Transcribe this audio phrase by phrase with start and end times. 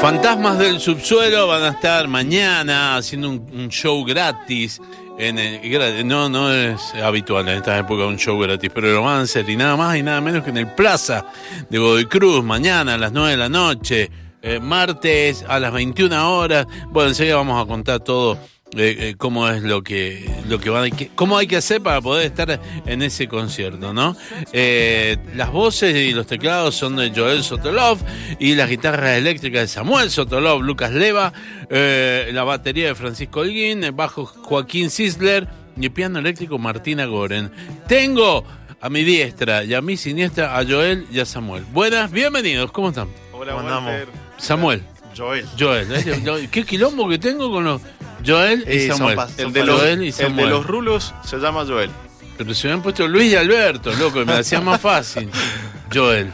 [0.00, 4.80] Fantasmas del subsuelo van a estar mañana haciendo un, un show gratis.
[5.18, 9.18] En el- no, no es habitual en esta época un show gratis, pero lo van
[9.20, 11.24] a hacer y nada más y nada menos que en el Plaza
[11.68, 16.32] de Godoy Cruz, mañana a las 9 de la noche, eh, martes a las 21
[16.38, 16.66] horas.
[16.90, 18.38] Bueno, enseguida vamos a contar todo.
[18.76, 21.80] Eh, eh, cómo es lo que lo que van a, que- cómo hay que hacer
[21.82, 24.14] para poder estar en ese concierto, ¿no?
[24.52, 27.98] Eh, las voces y los teclados son de Joel Sotolov
[28.38, 31.32] y las guitarras eléctricas de Samuel Sotolov, Lucas Leva,
[31.70, 35.48] eh, la batería de Francisco Holguín, el bajo Joaquín Sisler
[35.80, 37.50] y el piano eléctrico Martina Goren.
[37.86, 38.44] Tengo
[38.80, 41.64] a mi diestra y a mi siniestra a Joel y a Samuel.
[41.72, 43.08] Buenas, bienvenidos, ¿cómo están?
[43.32, 43.90] Hola, ¿Cómo andamos?
[43.92, 44.08] Walter.
[44.36, 44.82] Samuel,
[45.18, 45.46] Joel.
[45.58, 46.48] Joel, ¿eh?
[46.50, 47.82] ¿qué quilombo que tengo con los
[48.24, 49.16] Joel y Eh, son Samuel?
[49.18, 50.36] pas- El de, los, Joel y el Samuel.
[50.36, 51.90] de los rulos se llama Joel.
[52.36, 55.28] Pero se me han puesto Luis y Alberto, loco, y me hacía más fácil.
[55.92, 56.30] Joel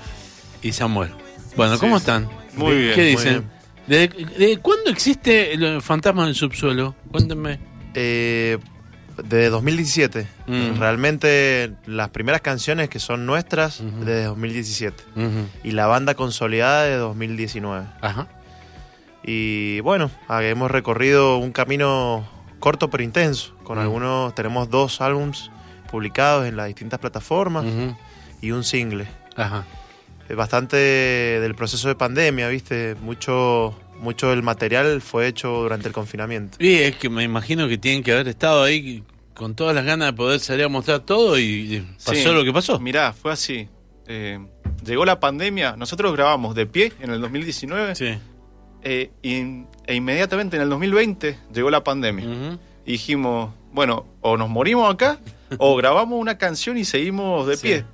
[0.63, 1.11] y Samuel.
[1.57, 2.29] Bueno, ¿cómo Sí, están?
[2.55, 2.95] Muy bien.
[2.95, 3.51] ¿Qué dicen?
[3.87, 6.95] ¿De, de cuándo existe el fantasma del subsuelo?
[7.11, 7.59] Cuéntenme.
[7.95, 8.59] Eh,
[9.23, 10.27] de 2017.
[10.47, 10.79] Mm.
[10.81, 14.05] Realmente las primeras canciones que son nuestras Ujú.
[14.05, 15.05] de 2017.
[15.17, 15.29] Ujú.
[15.63, 17.87] Y la banda consolidada de 2019.
[18.01, 18.27] Ajá.
[19.27, 22.29] Y bueno, hemos recorrido un camino
[22.61, 23.55] corto pero intenso.
[23.65, 23.81] Con Mm.
[23.81, 25.51] algunos, tenemos dos álbums
[25.91, 27.65] publicados en las distintas plataformas
[28.43, 29.07] y un single.
[29.37, 29.65] Ajá.
[30.35, 32.95] Bastante del proceso de pandemia, ¿viste?
[33.01, 36.57] Mucho, mucho del material fue hecho durante el confinamiento.
[36.61, 39.03] Y es que me imagino que tienen que haber estado ahí
[39.35, 42.25] con todas las ganas de poder salir a mostrar todo y pasó Sí.
[42.33, 42.79] lo que pasó.
[42.81, 43.69] Mirá, fue así.
[44.07, 44.39] Eh,
[44.85, 48.19] llegó la pandemia, nosotros grabamos de pie en el 2019 Sí.
[48.85, 52.59] Eh, e inmediatamente en el 2020 llegó la pandemia.
[52.87, 55.19] Y dijimos, bueno, o nos morimos acá
[55.59, 57.63] o grabamos una canción y seguimos de Sí.
[57.67, 57.85] pie.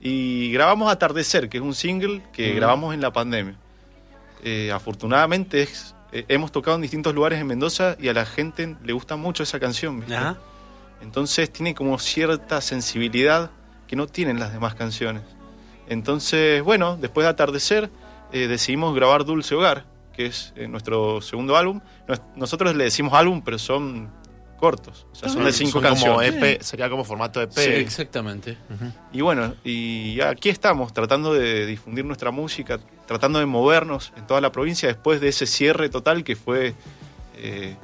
[0.00, 3.56] Y grabamos Atardecer, que es un single que grabamos en la pandemia.
[4.44, 8.76] Eh, afortunadamente es- eh, hemos tocado en distintos lugares en Mendoza y a la gente
[8.82, 10.04] le gusta mucho esa canción.
[11.02, 13.50] Entonces tiene como cierta sensibilidad
[13.86, 15.22] que no tienen las demás canciones.
[15.88, 17.90] Entonces, bueno, después de atardecer,
[18.32, 19.84] eh, decidimos grabar Dulce Hogar,
[20.18, 21.80] que es eh, nuestro segundo álbum.
[22.08, 24.10] Nos- Nosotros le decimos álbum, pero son
[24.58, 26.34] cortos, o sea, son de cinco Son como canciones.
[26.34, 27.52] EP, sería como formato EP.
[27.52, 28.58] Sí, exactamente.
[29.12, 34.40] Y bueno, y aquí estamos tratando de difundir nuestra música, tratando de movernos en toda
[34.40, 36.74] la provincia después de ese cierre total que fue
[37.36, 37.76] eh,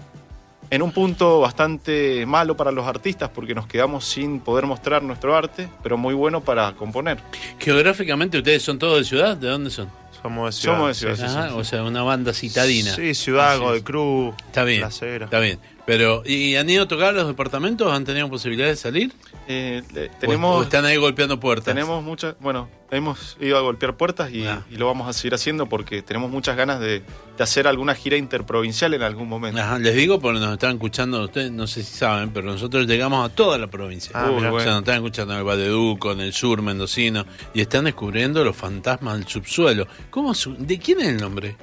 [0.70, 5.36] en un punto bastante malo para los artistas porque nos quedamos sin poder mostrar nuestro
[5.36, 7.18] arte, pero muy bueno para componer.
[7.60, 9.88] Geográficamente ustedes son todos de ciudad, ¿de dónde son?
[10.24, 10.76] Somos de ciudad.
[10.76, 11.54] Somos de ciudad, sí, Ajá, sí.
[11.54, 12.94] O sea, una banda citadina.
[12.94, 13.82] Sí, Ciudad, Godoy.
[13.82, 14.82] Cruz, Está bien.
[14.82, 15.58] Está bien.
[15.86, 17.92] Pero, ¿y han ido a tocar a los departamentos?
[17.92, 19.12] ¿Han tenido posibilidad de salir?
[19.46, 21.66] Eh, le- ¿O- o tenemos, están ahí golpeando puertas?
[21.74, 24.64] tenemos muchas, bueno, hemos ido a golpear puertas y, Ah.
[24.70, 27.02] y lo vamos a seguir haciendo porque tenemos muchas ganas de,
[27.36, 29.60] de hacer alguna gira interprovincial en algún momento.
[29.60, 33.22] Ajá, les digo porque nos están escuchando, ustedes no sé si saben, pero nosotros llegamos
[33.30, 34.12] a toda la provincia.
[34.14, 34.48] Ah, Uy, mirá.
[34.48, 34.64] O bueno.
[34.64, 38.56] sea, nos están escuchando en el Valleduco, en el sur mendocino, y están descubriendo los
[38.56, 39.86] fantasmas del subsuelo.
[40.08, 41.56] ¿Cómo su- ¿De quién es el nombre?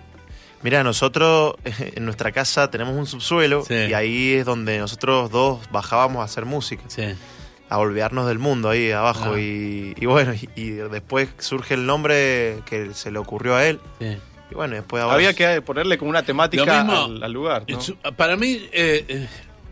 [0.63, 3.73] Mira, nosotros en nuestra casa tenemos un subsuelo Sí.
[3.89, 7.03] y ahí es donde nosotros dos bajábamos a hacer música, Sí.
[7.69, 9.33] a olvidarnos del mundo ahí abajo.
[9.35, 9.39] Ah.
[9.39, 13.79] Y, y bueno, y, y después surge el nombre que se le ocurrió a él.
[13.99, 14.17] sí.
[14.49, 15.15] Y bueno, después ahora...
[15.15, 17.63] Había que ponerle como una temática mismo- al, al lugar.
[17.69, 17.79] ¿no?
[17.79, 19.27] Su- Para mí, eh, eh,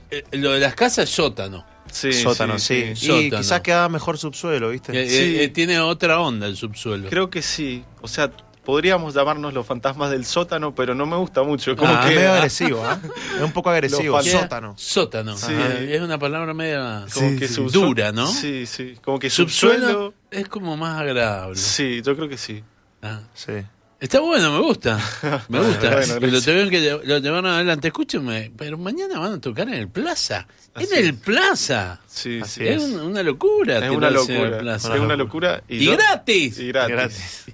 [0.10, 1.66] eh, lo de las casas es sótano.
[1.92, 2.94] Sí, sótano, sí.
[2.96, 3.08] sí.
[3.08, 3.38] Y Sótano.
[3.42, 4.94] quizás queda mejor subsuelo, ¿viste?
[5.04, 5.10] Eh,
[5.42, 5.50] Sí.
[5.50, 7.10] tiene otra onda el subsuelo.
[7.10, 7.84] Creo que sí.
[8.02, 8.32] O sea,
[8.64, 11.76] podríamos llamarnos los fantasmas del sótano, pero no me gusta mucho.
[11.76, 13.00] Como Ah, es que medio agresivo, ¿ah?
[13.38, 14.74] Es un poco agresivo, sótano.
[14.78, 15.38] Sótano.
[15.38, 15.54] Sí.
[15.54, 17.56] Ajá, Es una palabra media como Sí, que sí.
[17.56, 18.28] subsuelo- dura, ¿no?
[18.28, 18.96] Sí, sí.
[19.04, 20.14] Como que Subsuelo subsuelo.
[20.32, 21.56] es como más agradable.
[21.56, 22.64] Sí, yo creo que sí.
[23.02, 23.22] Ah.
[23.34, 23.54] Sí.
[24.02, 24.98] Está bueno, me gusta.
[25.50, 25.90] Me gusta.
[25.90, 26.46] Bueno, Y lo gracias.
[26.46, 27.90] tuvieron que lo llevaron adelante.
[27.90, 30.48] Escúcheme, pero mañana van a tocar en el Plaza.
[30.74, 31.16] Así en el es.
[31.20, 32.00] Plaza.
[32.08, 32.68] Sí, Así sí.
[32.68, 33.80] Es un- una locura.
[33.86, 34.58] Es una locura.
[34.60, 34.96] Plaza.
[34.96, 35.64] Es una locura.
[35.68, 36.60] Y, gratis.
[36.60, 36.96] Y gratis.
[36.96, 37.46] Gratis.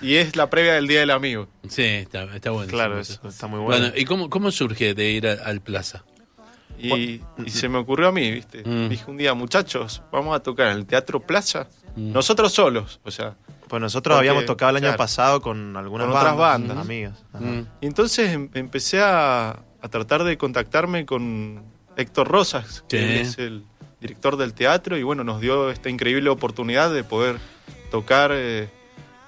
[0.00, 1.48] Y es la previa del Día del Amigo.
[1.68, 2.70] Sí, está, está bueno.
[2.70, 3.20] Claro, eso.
[3.28, 3.80] está muy bueno.
[3.80, 6.04] Bueno, ¿y cómo, cómo surge de ir a- al Plaza?
[6.78, 8.62] Y, y se me ocurrió a mí, ¿viste?
[8.64, 8.88] Mm.
[8.88, 11.68] Dije un día, muchachos, vamos a tocar en el Teatro Plaza.
[11.96, 12.12] Mm.
[12.12, 13.36] Nosotros solos, o sea.
[13.68, 14.98] Pues nosotros Porque, habíamos tocado el año claro.
[14.98, 16.84] pasado con algunas Con otras bandas, bandas.
[16.84, 17.24] amigas.
[17.32, 17.60] Mm.
[17.80, 19.50] Y entonces em- empecé a,
[19.80, 21.62] a tratar de contactarme con
[21.96, 23.64] Héctor Rosas, que es el
[24.00, 27.38] director del teatro, y bueno, nos dio esta increíble oportunidad de poder
[27.90, 28.68] tocar eh,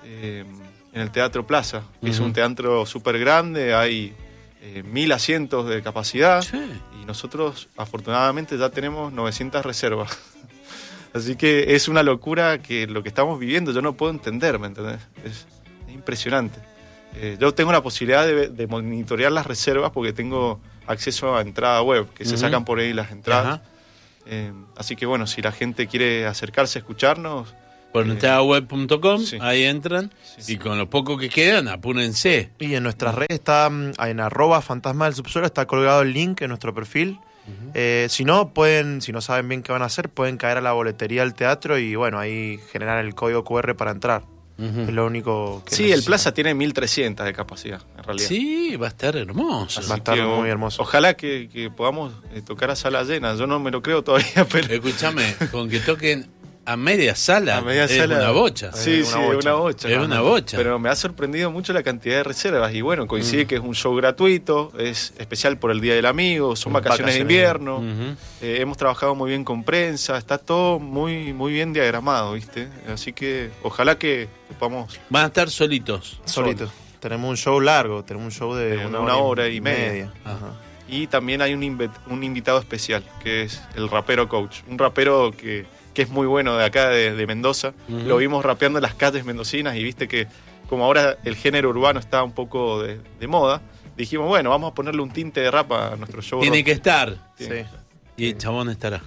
[0.07, 0.45] eh,
[0.93, 2.27] en el Teatro Plaza, que es Ujú.
[2.29, 4.15] un teatro súper grande, hay
[4.63, 6.59] eh, mil asientos de capacidad, Sí.
[7.01, 10.17] y nosotros afortunadamente ya tenemos 900 reservas.
[11.13, 14.67] Así que es una locura que lo que estamos viviendo yo no puedo entender, ¿me
[14.69, 15.01] entendés?
[15.25, 15.47] Es,
[15.89, 16.59] es impresionante.
[17.15, 21.83] eh, yo tengo la posibilidad de, de monitorear las reservas porque tengo acceso a entrada
[21.83, 22.41] web, que se Ujú.
[22.43, 23.61] sacan por ahí las entradas.
[23.61, 23.63] Ajá.
[24.27, 27.55] Eh, así que bueno, si la gente quiere acercarse a escucharnos,
[27.97, 29.39] Por entradaweb.com, sí.
[29.41, 32.51] ahí entran Sí, y con lo poco que quedan, apúrense.
[32.59, 36.43] Y en nuestras redes está mm, en arroba fantasma del subsuelo, está colgado el link
[36.43, 37.19] en nuestro perfil.
[37.73, 40.61] Eh, si no, pueden, si no saben bien qué van a hacer, pueden caer a
[40.61, 44.25] la boletería del teatro y bueno, ahí generar el código QR para entrar.
[44.59, 46.03] Es lo único que sí, el.
[46.03, 48.27] Plaza tiene 1300 de capacidad, en realidad.
[48.27, 49.83] Sí, va a estar hermoso.
[49.87, 50.81] Va a estar que, muy hermoso.
[50.81, 53.35] Ojalá que, que podamos eh, tocar a sala llena.
[53.35, 54.73] Yo no me lo creo todavía, pero.
[54.73, 56.31] Escúchame, con que toquen
[56.67, 58.17] a media sala, A media es sala.
[58.17, 58.73] una bocha.
[58.73, 59.39] Sí, sí, una bocha.
[59.39, 59.89] una bocha.
[59.89, 60.57] Es una bocha.
[60.57, 62.75] Pero me ha sorprendido mucho la cantidad de reservas.
[62.75, 63.47] Y bueno, coincide Mm.
[63.47, 67.21] que es un show gratuito, es especial por el Día del Amigo, son vacaciones, de
[67.21, 67.83] invierno.
[68.43, 72.69] Eh, hemos trabajado muy bien con prensa, está todo muy, muy bien diagramado, ¿viste?
[72.93, 74.29] Así que ojalá que,
[74.59, 74.99] podamos.
[75.09, 76.21] Van a estar solitos.
[76.25, 76.69] Solito.
[77.01, 80.13] Tenemos un show largo, tenemos un show de De una, una hora y media.
[80.25, 80.53] Ajá.
[80.89, 84.59] Y también hay un invitado especial, que es el rapero coach.
[84.69, 85.67] Un rapero que,
[85.97, 87.73] que es muy bueno de acá, de, de Mendoza.
[87.89, 90.27] Lo vimos rapeando en las calles mendocinas y viste que
[90.69, 93.63] como ahora el género urbano está un poco de, de moda,
[93.97, 96.41] dijimos, bueno, vamos a ponerle un tinte de rap a nuestro show.
[96.43, 96.65] Tiene rock.
[96.67, 97.17] que estar.
[97.39, 97.49] Sí,
[98.19, 99.01] Y el chabón estará.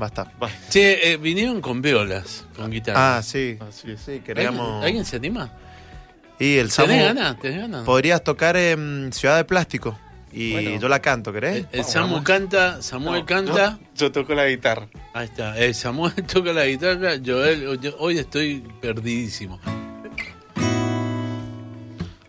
[0.00, 0.32] va a estar.
[0.42, 3.18] Va, Che, eh, vinieron con violas, con guitarra.
[3.18, 3.56] Ah, sí.
[3.60, 3.96] así.
[3.96, 4.82] Sí, ¿Alguien, queríamos.
[4.84, 5.48] alguien se anima?
[6.40, 6.88] Y el Samu.
[6.88, 7.38] ¿Tenés ganas?
[7.38, 7.84] ¿Tenés ganas?
[7.84, 9.96] Podrías tocar en Ciudad de Plástico.
[10.32, 10.80] Y Bueno.
[10.80, 11.56] yo la canto, ¿querés?
[11.56, 13.78] El, el Vamos, Samu canta, Samuel No, canta.
[13.94, 14.88] Yo, yo toco la guitarra.
[15.12, 15.58] Ahí está.
[15.58, 17.12] Eh, Samuel toca la guitarra.
[17.24, 19.60] Joel, yo- hoy estoy perdidísimo.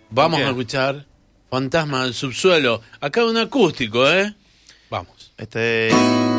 [0.10, 1.06] Vamos a escuchar
[1.50, 2.82] Fantasma del Subsuelo.
[3.00, 4.34] Acá un acústico, ¿eh?
[4.90, 5.32] Vamos.
[5.38, 5.90] Este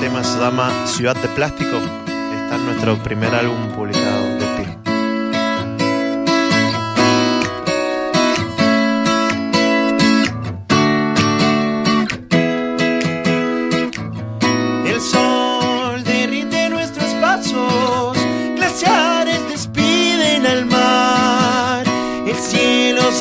[0.00, 1.76] tema se llama Ciudad de Plástico.
[1.78, 4.23] Está en nuestro primer álbum publicado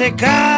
[0.04, 0.53] checar.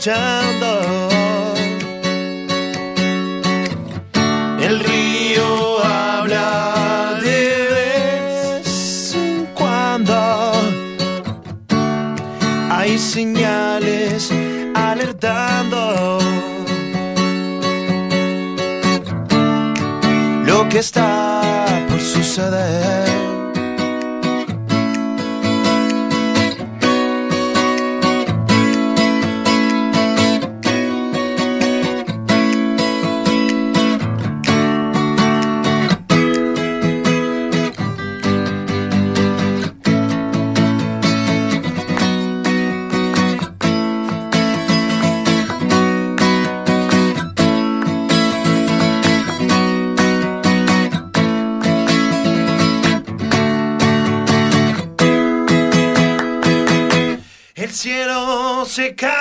[0.00, 0.39] Escuchando.
[58.80, 59.19] Chicago.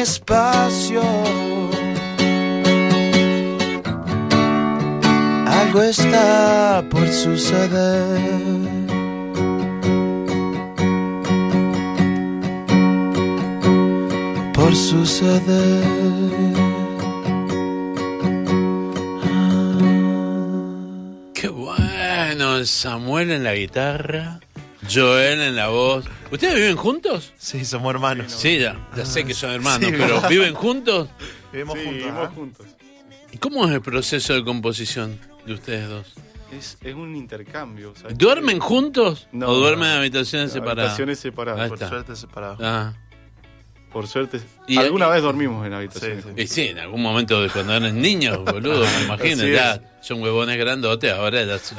[0.00, 1.02] Espacio.
[5.46, 8.20] Algo está por suceder.
[14.54, 15.84] Por suceder.
[21.34, 22.64] Qué bueno.
[22.64, 24.40] Samuel en la guitarra,
[24.92, 27.32] Joel en la voz, ¿Ustedes viven juntos?
[27.38, 28.32] Sí, somos hermanos.
[28.32, 30.28] Sí, ya, ya sé que son hermanos, Sí, pero ¿verdad?
[30.28, 31.08] ¿viven juntos?
[31.52, 31.98] Vivimos Sí, juntos.
[32.02, 32.34] vivimos ajá.
[32.34, 32.66] juntos.
[33.32, 36.14] ¿Y ¿Cómo es el proceso de composición de ustedes dos?
[36.52, 37.92] Es, es un intercambio.
[37.96, 38.16] ¿sabes?
[38.16, 40.90] ¿Duermen juntos No, o duermen en habitaciones separadas?
[40.92, 41.60] Habitaciones separadas.
[41.62, 41.88] Ahí Por está.
[41.88, 42.58] suerte separados.
[42.62, 42.94] Ah.
[43.92, 44.40] Por suerte.
[44.66, 46.22] Y- alguna y- vez dormimos en habitaciones.
[46.24, 46.42] Sí, sí.
[46.42, 49.80] Y sí, en algún momento de cuando eran niños, boludo, me imagino, Así ya es.
[50.02, 51.74] son huevones grandotes, ahora ya se,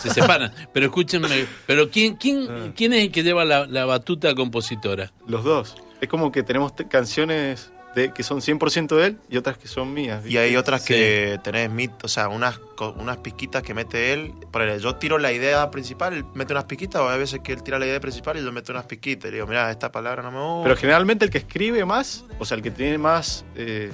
[0.00, 0.52] se separan.
[0.72, 2.72] Pero escúchenme, pero ¿quién, quién, Ah.
[2.74, 5.12] quién es el que lleva la, la batuta compositora?
[5.26, 5.76] Los dos.
[6.00, 9.68] Es como que tenemos te- canciones de, que son 100% de él y otras que
[9.68, 10.24] son mías.
[10.26, 10.88] Y hay otras Sí.
[10.94, 14.32] que tenés mit, o sea, unas, co- unas pizquitas que mete él.
[14.50, 17.52] Por ejemplo, yo tiro la idea principal, él mete unas pizquitas, o hay veces que
[17.52, 19.30] él tira la idea principal y yo meto unas pizquitas.
[19.30, 20.62] Y digo, mira, esta palabra no me gusta.
[20.64, 23.90] Pero generalmente el que escribe más, o sea, el que tiene más, eh,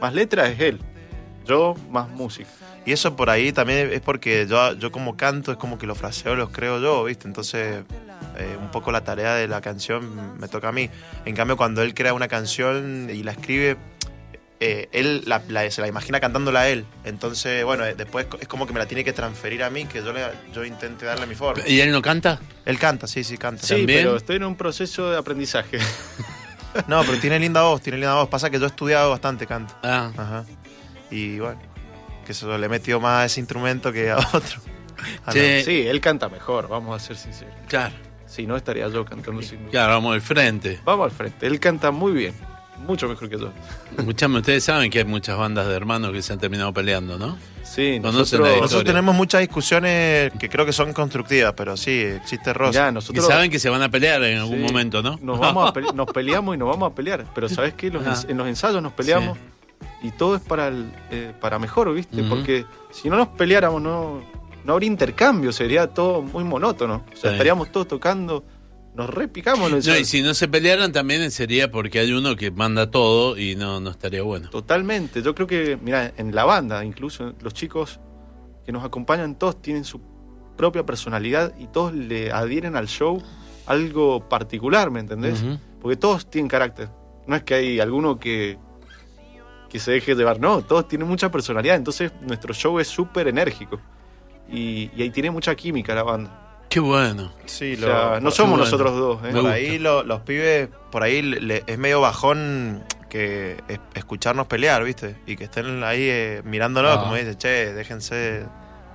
[0.00, 0.80] más letras es él.
[1.48, 2.48] Yo más música.
[2.84, 5.96] Y eso por ahí también es porque yo, yo como canto, es como que los
[5.98, 7.26] fraseos los creo yo, ¿viste?
[7.26, 7.84] Entonces,
[8.36, 10.88] eh, un poco la tarea de la canción me toca a mí.
[11.24, 13.76] En cambio, cuando él crea una canción y la escribe,
[14.60, 16.84] eh, él la, la- se la imagina cantándola a él.
[17.04, 20.02] Entonces, bueno, eh, después es como que me la tiene que transferir a mí, que
[20.02, 21.62] yo, le, yo intente darle mi forma.
[21.66, 22.40] ¿Y él no canta?
[22.66, 23.66] Él canta, sí, sí, canta.
[23.66, 24.00] Sí, ¿También?
[24.04, 25.78] pero estoy en un proceso de aprendizaje.
[26.86, 28.28] No, pero tiene linda voz, tiene linda voz.
[28.28, 29.74] Pasa que yo he estudiado bastante canto.
[29.82, 30.44] Ah, Ajá.
[31.10, 31.60] Y bueno,
[32.26, 34.60] que eso le he metido más a ese instrumento que a otro.
[35.24, 37.54] Ah, sí, él canta mejor, vamos a ser sinceros.
[37.68, 37.94] claro,
[38.26, 39.70] Si no, estaría yo cantando sin duda.
[39.70, 40.80] claro, vamos al frente.
[40.84, 41.46] Vamos al frente.
[41.46, 42.34] Él canta muy bien.
[42.86, 43.50] Mucho mejor que yo.
[43.96, 47.36] Escuchame, ustedes saben que hay muchas bandas de hermanos que se han terminado peleando, ¿no?
[47.64, 48.48] Sí, nosotros.
[48.60, 52.92] Nosotros tenemos muchas discusiones que creo que son constructivas, pero sí, existe rosa.
[52.92, 55.18] nosotros saben que se van a pelear en algún Sí, momento, ¿no?
[55.22, 57.24] Nos, vamos a pele- nos peleamos y nos vamos a pelear.
[57.34, 57.90] Pero ¿sabes qué?
[57.90, 58.26] Los Ah.
[58.28, 59.36] en los ensayos nos peleamos
[60.02, 62.22] y todo es para, el, eh, para mejor, ¿viste?
[62.24, 64.20] Porque si no nos peleáramos, no,
[64.64, 67.04] no habría intercambio, sería todo muy monótono.
[67.12, 67.34] O sea, Sí.
[67.34, 68.44] estaríamos todos tocando,
[68.94, 72.90] nos repicamos No, y si no se pelearan también sería porque hay uno que manda
[72.90, 74.50] todo y no, no estaría bueno.
[74.50, 75.22] Totalmente.
[75.22, 78.00] Yo creo que, mira, en la banda, incluso los chicos
[78.66, 80.00] que nos acompañan, todos tienen su
[80.56, 83.22] propia personalidad y todos le adhieren al show
[83.66, 85.44] algo particular, ¿me entendés?
[85.80, 86.88] Porque todos tienen carácter.
[87.26, 88.58] No es que hay alguno que,
[89.68, 91.76] que se deje llevar, no, todos tienen mucha personalidad.
[91.76, 93.80] Entonces nuestro show es súper enérgico.
[94.50, 96.44] Y, y ahí tiene mucha química la banda.
[96.70, 97.32] Qué bueno.
[97.46, 98.64] Sí, O sea, lo- no somos bueno.
[98.64, 99.20] nosotros dos.
[99.24, 99.32] ¿eh?
[99.32, 104.84] Por ahí lo- los pibes, por ahí le- es medio bajón que es- escucharnos pelear,
[104.84, 105.16] ¿viste?
[105.26, 107.00] Y que estén ahí eh, mirándonos, Ah.
[107.00, 108.46] como dice, che, déjense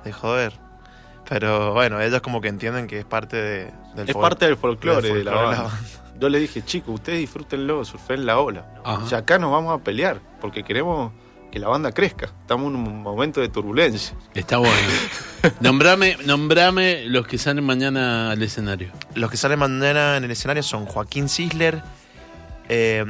[0.04, 0.54] de joder.
[1.30, 4.58] Pero bueno, ellos como que entienden que es parte de, del Es fol- parte del
[4.58, 5.80] folclore del de la folclore de banda.
[6.24, 8.66] Yo les dije, chicos, ustedes disfrútenlo, surfen la ola.
[8.86, 9.04] Ajá.
[9.04, 11.12] O sea, acá nos vamos a pelear porque queremos
[11.52, 12.28] que la banda crezca.
[12.28, 14.16] Estamos en un momento de turbulencia.
[14.34, 14.74] Está bueno.
[15.60, 18.90] nombrame, nombrame los que salen mañana al escenario.
[19.16, 21.84] Los que salen mañana en el escenario son Joaquín Cisler,
[22.70, 23.04] eh,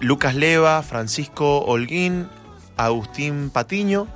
[0.00, 2.28] Lucas Leva, Francisco Holguín,
[2.78, 4.08] Agustín Patiño,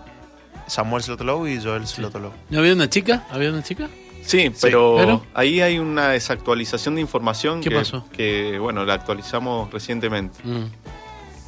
[0.68, 2.32] Samuel Slotolow y Joel Slotolow.
[2.48, 3.26] ¿No había una chica?
[3.30, 3.90] ¿Había una chica?
[4.28, 8.04] Sí, pero, pero- ahí hay una desactualización de información ¿Qué que, pasó?
[8.12, 10.38] que, bueno, la actualizamos recientemente.
[10.44, 10.64] Mm.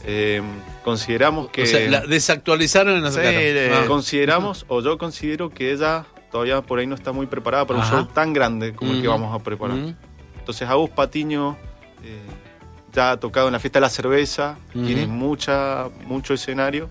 [0.04, 0.40] Eh,
[0.82, 1.64] consideramos que...
[1.64, 3.84] O sea, la desactualizaron en la Sí, de- Ah.
[3.86, 7.96] Consideramos, o yo considero que ella todavía por ahí no está muy preparada para Ajá.
[7.96, 9.18] un show tan grande como el que Ujú.
[9.20, 9.76] vamos a preparar.
[9.76, 9.94] Mm.
[10.38, 11.58] Entonces, Agus Patiño
[12.02, 12.18] eh,
[12.94, 14.86] ya ha tocado en la fiesta de la cerveza, Ujú.
[14.86, 16.88] tiene mucha, mucho escenario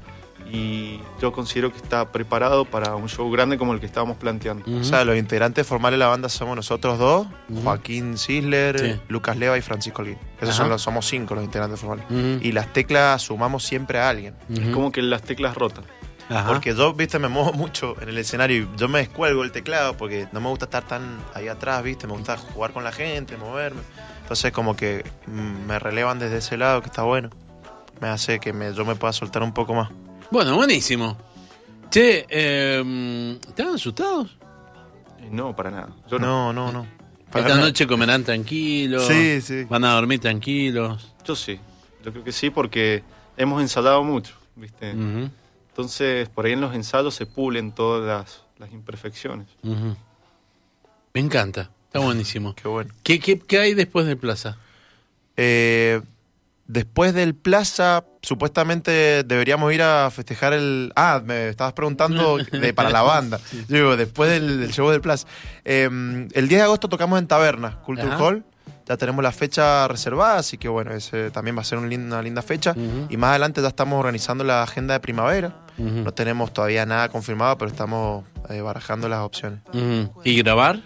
[0.51, 4.63] y yo considero que está preparado para un show grande como el que estábamos planteando.
[4.79, 7.27] O sea, los integrantes formales de la banda somos nosotros dos.
[7.63, 9.01] Joaquín Cisler, Sí.
[9.08, 10.18] Lucas Leva y Francisco Holguín.
[10.41, 12.06] Esos son los, somos cinco los integrantes formales.
[12.44, 14.36] Y las teclas sumamos siempre a alguien.
[14.53, 15.84] Es como que las teclas rotan.
[16.29, 16.48] Ajá.
[16.48, 19.98] Porque yo, viste, me muevo mucho en el escenario y yo me descuelgo el teclado
[19.98, 23.36] porque no me gusta estar tan ahí atrás, viste, me gusta jugar con la gente,
[23.36, 23.82] moverme.
[24.22, 27.32] Entonces como que mm, me relevan desde ese lado, que está bueno.
[28.00, 29.89] Me hace que me, yo me pueda soltar un poco más.
[30.31, 31.17] Bueno, buenísimo.
[31.89, 34.38] Che, eh, ¿estaban asustados?
[35.31, 35.89] No, para nada.
[36.09, 36.53] Yo no.
[36.53, 36.88] No, no, no.
[37.31, 37.67] Para Esta nada.
[37.67, 39.05] noche comerán tranquilos.
[39.07, 39.63] Sí, sí.
[39.65, 41.13] Van a dormir tranquilos.
[41.25, 41.59] Yo sí.
[42.03, 43.03] Yo creo que sí porque
[43.38, 44.91] hemos ensayado mucho, ¿viste?
[44.91, 49.48] Entonces, por ahí en los ensayos se pulen todas las, las imperfecciones.
[49.63, 51.69] Me encanta.
[51.86, 52.53] Está buenísimo.
[52.55, 52.91] Qué bueno.
[53.03, 54.57] ¿Qué, qué, qué hay después de Plaza?
[55.38, 56.01] Eh,
[56.69, 60.93] después del Plaza, supuestamente deberíamos ir a festejar el...
[60.95, 63.39] Ah, me estabas preguntando de, para la banda.
[63.67, 65.27] Yo digo, después del, del show del Plaza.
[65.65, 68.23] Eh, el 10 de agosto tocamos en Taberna, Culture Ajá.
[68.23, 68.45] Hall.
[68.88, 72.41] Ya tenemos la fecha reservada, así que bueno, ese también va a ser una linda
[72.41, 72.73] fecha.
[73.07, 75.53] Y más adelante ya estamos organizando la agenda de primavera.
[75.77, 79.59] No tenemos todavía nada confirmado, pero estamos eh, barajando las opciones.
[80.23, 80.81] ¿Y grabar?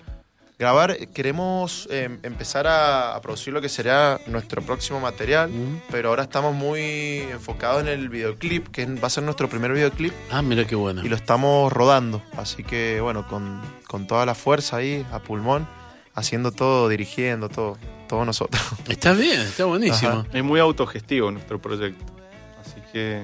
[0.64, 5.82] Grabar, queremos eh, empezar a, a producir lo que será nuestro próximo material, Mm.
[5.92, 10.14] pero ahora estamos muy enfocados en el videoclip, que va a ser nuestro primer videoclip,
[10.32, 11.02] Ah, mira qué bueno.
[11.04, 12.24] y lo estamos rodando.
[12.38, 15.68] Así que, bueno, con, con toda la fuerza ahí, a pulmón,
[16.16, 17.78] haciendo todo, dirigiendo todo,
[18.08, 18.62] todos nosotros.
[18.88, 20.12] Está bien, está buenísimo.
[20.12, 20.26] Ajá.
[20.32, 22.06] Es muy autogestivo nuestro proyecto.
[22.62, 23.22] Así que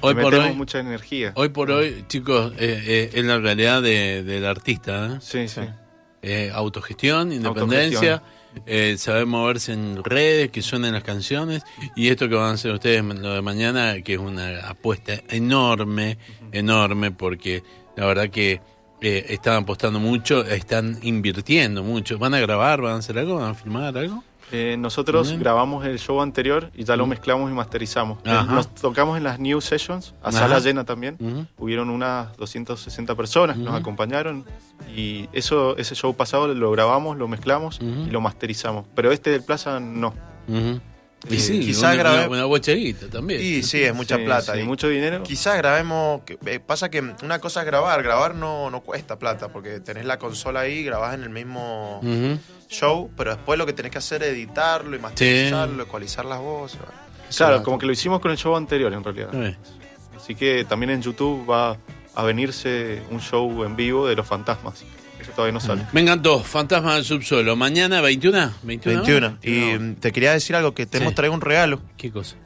[0.00, 1.32] Hoy por hoy, mucha energía.
[1.34, 5.06] hoy por hoy, chicos, eh, eh, es la realidad de- del artista.
[5.06, 5.18] ¿eh?
[5.20, 5.60] Sí, sí.
[6.26, 8.22] Eh, autogestión, independencia,
[8.64, 11.64] eh, saber moverse en redes, que suenen las canciones,
[11.94, 16.16] y esto que van a hacer ustedes lo de mañana, que es una apuesta enorme,
[16.50, 17.62] enorme, porque
[17.94, 18.62] la verdad que
[19.02, 22.16] eh, están apostando mucho, están invirtiendo mucho.
[22.16, 24.24] ¿Van a grabar, van a hacer algo, van a filmar algo?
[24.52, 25.40] Eh, nosotros Bien.
[25.40, 28.18] grabamos el show anterior y ya lo mezclamos y masterizamos.
[28.24, 28.52] Eh, Ajá.
[28.52, 30.38] Nos tocamos en las New Sessions, a Ajá.
[30.40, 31.48] sala llena también.
[31.58, 33.80] Hubieron unas 260 personas que nos Ujú.
[33.80, 34.44] acompañaron
[34.94, 38.86] y eso ese show pasado lo grabamos, lo mezclamos y lo masterizamos.
[38.94, 40.14] Pero este del Plaza no.
[40.48, 40.80] Ujú.
[41.30, 43.40] Y Eh, sí, quizá una, una, una bocheguita también.
[43.42, 44.52] Y sí, es mucha Sí, plata.
[44.52, 45.22] sí, y mucho dinero.
[45.22, 46.20] Quizás grabemos.
[46.44, 48.02] eh, pasa que una cosa es grabar.
[48.02, 52.02] Grabar no, no cuesta plata porque tenés la consola ahí, grabás en el mismo.
[52.68, 56.80] Show, pero después lo que tenés que hacer es editarlo y masterizarlo, ecualizar las voces.
[57.36, 59.30] Claro, como que lo hicimos con el show anterior en realidad.
[59.34, 59.56] Eh,
[60.16, 61.76] Así que también en YouTube va
[62.14, 64.82] a venirse un show en vivo de los fantasmas.
[65.20, 65.82] Eso todavía no sale.
[65.92, 67.56] Me encantó, Fantasma del Subsuelo.
[67.56, 68.52] Mañana, 21.
[68.62, 69.02] 21.
[69.02, 69.38] 21.
[69.42, 69.80] Y No.
[69.80, 71.02] mm, te quería decir algo, que te Sí.
[71.04, 71.80] hemos traído un regalo.
[71.96, 72.36] ¿Qué cosa?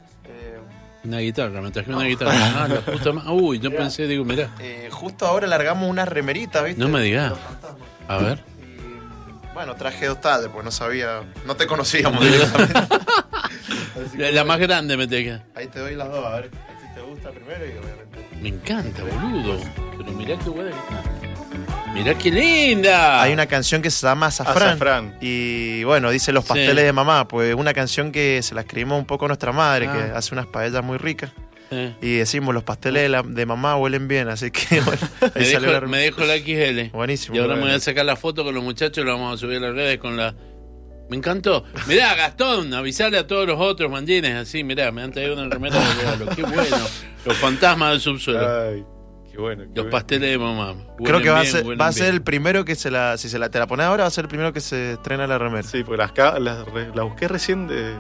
[1.05, 2.33] Una guitarra, me traje una guitarra.
[2.65, 4.51] Ah, la puta ma- Uy, yo pensé, digo, mirá.
[4.59, 6.81] Eh, justo ahora largamos unas remeritas, ¿viste?
[6.81, 7.33] No me digas.
[8.09, 8.43] A ver.
[9.59, 12.81] Bueno, traje dos talles, porque no sabía, no te conocíamos directamente.
[14.33, 15.43] La, más grande me tenga.
[15.57, 16.51] Ahí te doy las dos, a ver
[16.81, 18.37] si te gusta primero y obviamente.
[18.41, 19.59] Me encanta, boludo.
[19.97, 21.93] Pero mirá qué buena que está.
[21.93, 23.21] Mirá qué linda.
[23.21, 24.69] Hay una canción que se llama Azafrán.
[24.69, 25.19] Azafrán.
[25.21, 26.51] Y bueno, dice Los Sí.
[26.51, 29.89] pasteles de mamá, pues una canción que se la escribimos un poco a nuestra madre,
[29.89, 29.93] Ah.
[29.93, 31.33] que hace unas paellas muy ricas.
[31.71, 31.95] Eh.
[32.01, 35.01] Y decimos, los pasteles de, la- de mamá huelen bien, así que bueno,
[35.35, 36.97] Me, ahí salió dejo, la- me dejo la XL.
[36.97, 37.37] Buenísimo.
[37.37, 39.59] Y ahora me voy a sacar la foto con los muchachos, lo vamos a subir
[39.59, 40.35] a las redes con la.
[41.11, 41.65] Me encantó.
[41.87, 45.79] Mirá, Gastón, avisarle a todos los otros manjines así, mirá, me han traído una remera
[45.79, 46.27] de regalo.
[46.37, 46.77] Qué bueno.
[47.25, 48.41] Los fantasmas del subsuelo.
[48.71, 48.85] Ay,
[49.31, 49.63] qué bueno.
[49.63, 49.91] qué Los bueno.
[49.91, 50.75] pasteles de mamá.
[51.05, 53.39] Creo que va, a ser, va a ser el primero que se la, si se
[53.39, 55.63] la te la pone ahora, va a ser el primero que se estrena la remera.
[55.69, 57.95] Sí, porque las, ca- las, re- las busqué recién de.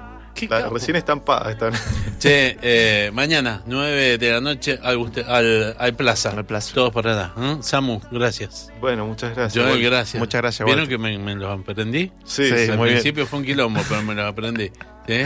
[0.46, 0.74] Capo.
[0.74, 1.72] recién estampadas están.
[2.18, 4.98] Che, eh, mañana, 9 de la noche, al,
[5.28, 6.30] al, al Plaza.
[6.30, 6.74] Al Plaza.
[6.74, 7.32] Todos por allá.
[7.38, 7.56] ¿eh?
[7.60, 8.70] Samu, gracias.
[8.80, 9.54] Bueno, muchas gracias.
[9.62, 10.18] Joel, Bueno, gracias.
[10.20, 10.96] Muchas gracias, ¿Vieron Walter.
[10.98, 12.12] que me, me los aprendí?
[12.24, 12.70] Sí, Sí, sí.
[12.72, 12.96] Al muy bien.
[13.00, 14.66] principio fue un quilombo, pero me los aprendí.
[15.06, 15.22] ¿sí?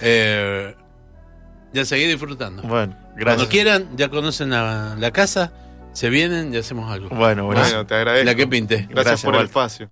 [0.00, 0.74] Eh,
[1.72, 2.62] ya seguí disfrutando.
[2.62, 3.48] Bueno, Cuando gracias.
[3.48, 5.52] quieran, ya conocen la, la casa,
[5.92, 7.08] se vienen y hacemos algo.
[7.08, 7.74] Bueno, buenísimo.
[7.78, 8.26] Bueno, te agradezco.
[8.26, 8.76] La que pinte.
[8.76, 9.50] Gracias, Gracias, por el Walter.
[9.50, 9.90] espacio.